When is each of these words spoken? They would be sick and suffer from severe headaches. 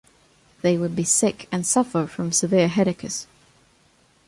They 0.63 0.79
would 0.79 0.95
be 0.95 1.03
sick 1.03 1.47
and 1.51 1.63
suffer 1.63 2.07
from 2.07 2.31
severe 2.31 2.67
headaches. 2.67 3.27